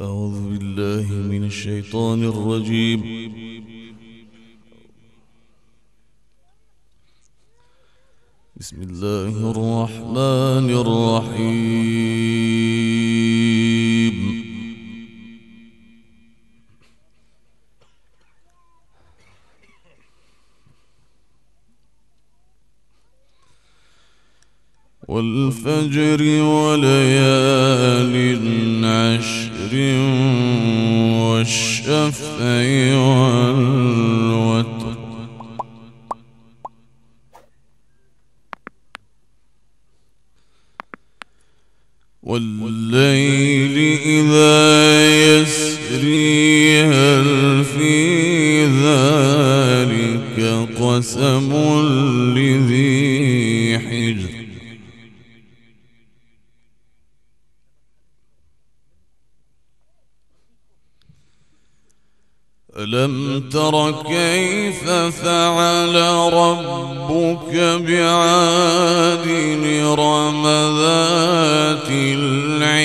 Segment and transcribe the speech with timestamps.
[0.00, 3.00] أعوذ بالله من الشيطان الرجيم.
[8.56, 11.76] بسم الله الرحمن الرحيم.
[25.08, 28.14] والفجر وليال
[28.84, 29.45] عشر.
[31.20, 34.96] والشفع والوتر
[42.22, 51.52] والليل إذا يسري هل في ذلك قسم
[62.86, 64.84] ألم تر كيف
[65.22, 65.94] فعل
[66.32, 67.54] ربك
[67.86, 69.26] بعاد
[69.82, 70.46] إرم
[70.78, 72.76] ذات العماد.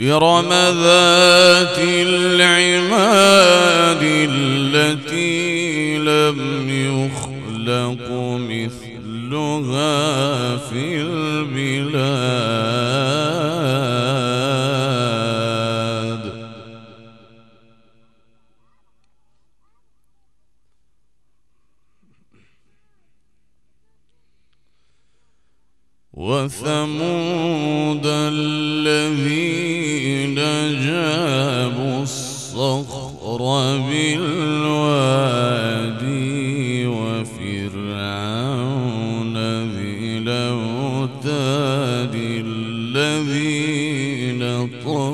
[0.00, 2.73] إرم ذات العماد.
[26.24, 29.54] وثمود الذين
[30.86, 33.40] جابوا الصخر
[33.88, 35.26] بالوادي
[36.86, 37.76] وفرعون
[39.76, 42.14] ذي الأوتاد
[42.46, 43.62] الذين
[44.84, 45.13] طغوا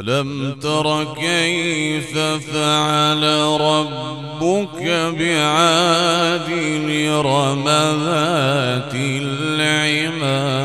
[0.00, 3.22] ألم تر كيف فعل
[3.60, 4.82] ربك
[5.18, 6.50] بعاد
[7.08, 7.64] إرم
[8.04, 10.56] ذات العماد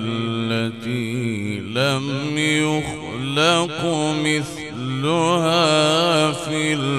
[0.00, 3.80] التي لم يخلق
[4.24, 5.62] مثلها
[6.32, 6.93] في البلاد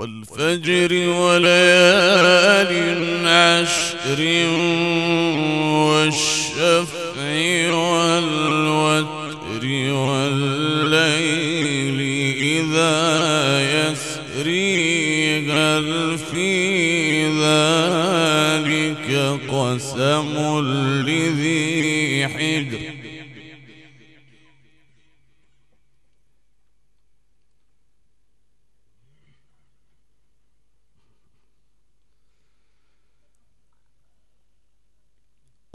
[0.00, 2.72] والفجر وليال
[3.26, 4.20] عشر
[5.86, 7.20] والشفع
[7.74, 12.00] والوتر والليل
[12.42, 13.00] إذا
[13.60, 16.50] يسري هل في
[17.44, 19.08] ذلك
[19.48, 20.34] قسم
[21.06, 22.89] لذي حجر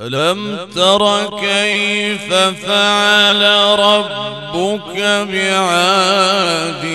[0.05, 3.41] ألم تر كيف فعل
[3.79, 4.97] ربك
[5.31, 6.85] بعاد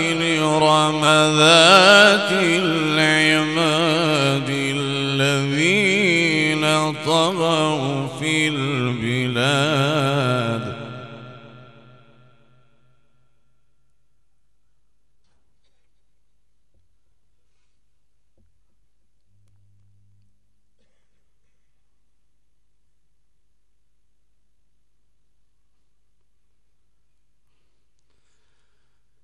[0.42, 1.04] إرم
[1.38, 3.49] ذات العماد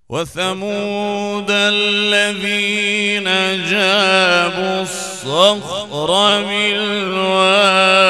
[0.09, 3.25] وثمود الذين
[3.71, 8.07] جابوا الصخر بالواد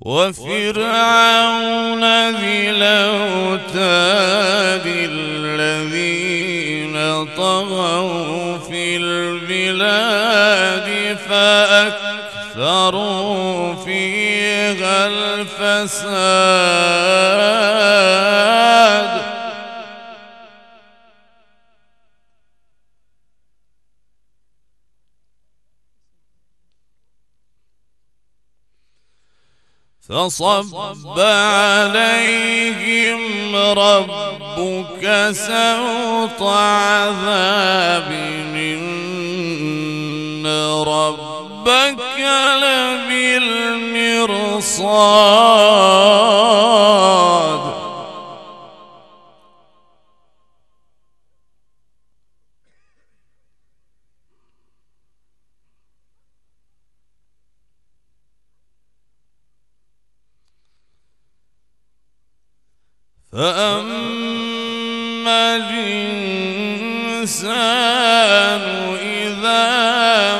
[0.00, 2.00] وفرعون
[2.30, 6.96] ذي الأوتاد الذين
[7.36, 10.88] طغوا في البلاد
[12.56, 16.99] فأكثروا فيها الفساد.
[30.10, 33.20] فصب عليهم
[33.56, 38.10] ربك سوط عذاب
[38.54, 40.46] إن
[40.86, 42.20] ربك
[42.62, 43.70] لبالمرصاد.
[63.40, 67.40] فأما الإنسان
[69.00, 69.68] إذا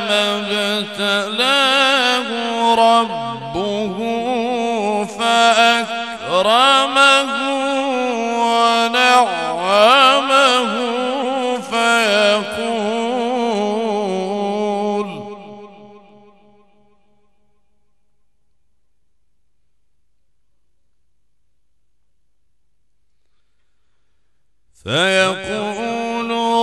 [0.09, 1.40] ما ابتلاه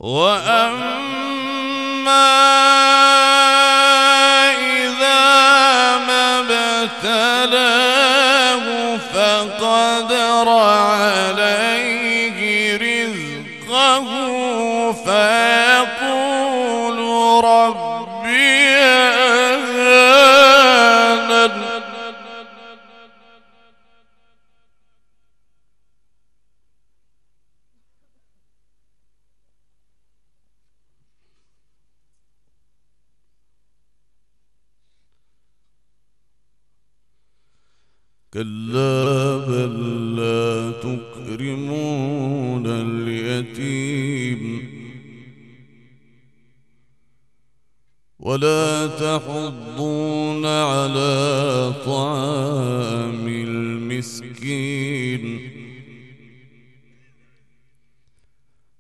[0.03, 0.93] وأما
[4.59, 6.41] إذا ما
[6.83, 8.65] ابتلاه
[8.97, 12.37] فقدر عليه
[12.77, 14.05] رزقه
[14.91, 15.72] فيقول
[38.33, 44.63] كلا بل لا تكرمون اليتيم
[48.19, 55.39] ولا تحضون على طعام المسكين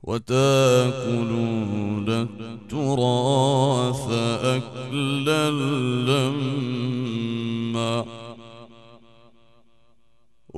[0.03, 4.07] وتأكلون التراث
[4.43, 6.52] أكلا لما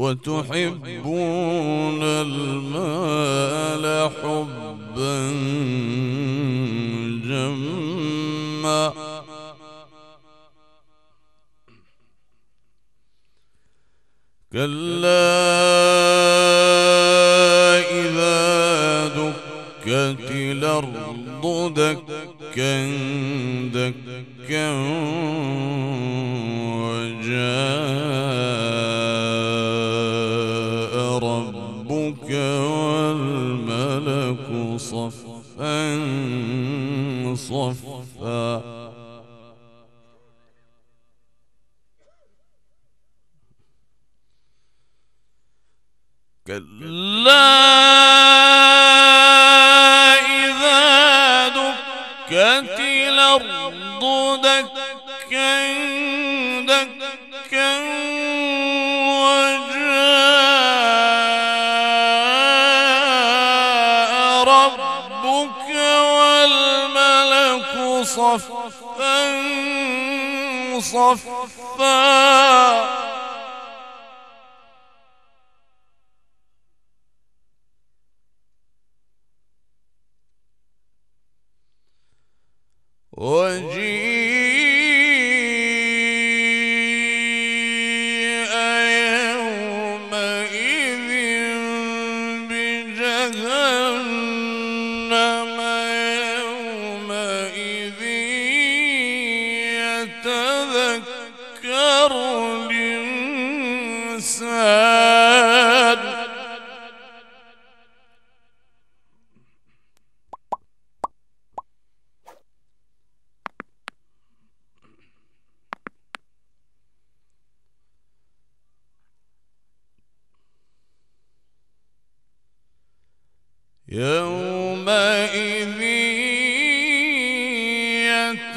[0.06, 5.20] وتحبون المال حبا
[7.26, 8.94] جما.
[14.54, 15.26] كلا
[17.92, 21.44] إذا دكت الأرض
[21.76, 22.76] دكا
[23.74, 24.72] دكا
[26.86, 27.96] وجاء
[37.36, 38.96] صفا.
[46.48, 47.46] كلا
[50.26, 54.04] إذا دكت الأرض
[54.42, 55.85] دكا
[83.15, 84.04] وجيء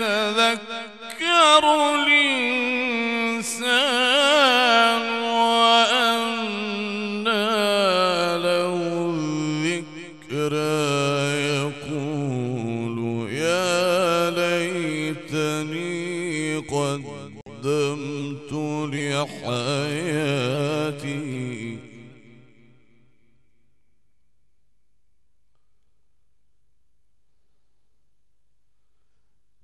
[0.01, 1.65] يتذكر
[1.95, 2.68] الإنسان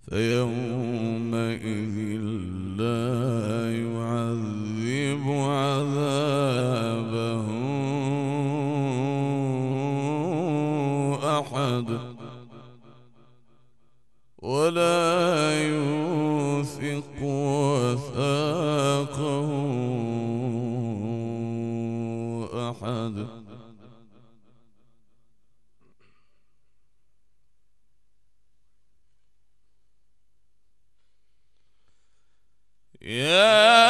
[0.09, 0.82] فيومئذ
[33.06, 33.83] يا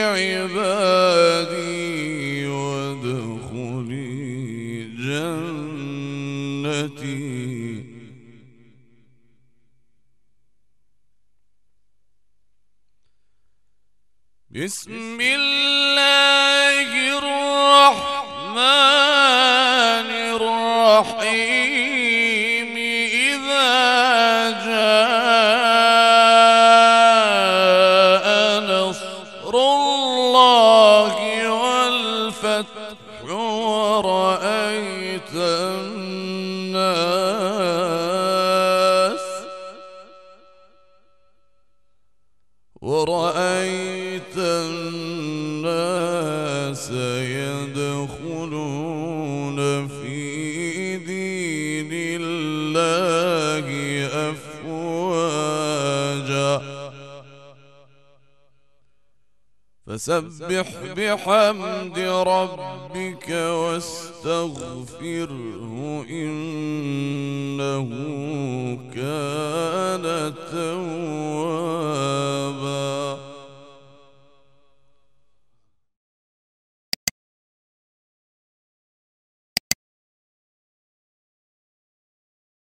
[0.00, 1.58] عبادي
[2.46, 4.08] وادخلي
[5.04, 6.18] جنتي.
[14.50, 15.57] بسم الله.
[30.08, 31.12] الله
[31.52, 32.96] والفتح
[33.30, 34.42] ورأيت
[37.88, 39.24] الناس
[42.82, 43.87] ورأيت
[59.88, 64.54] فسبح بحمد ربك واستغفره
[66.10, 67.88] إنه
[68.94, 71.78] كان توابا.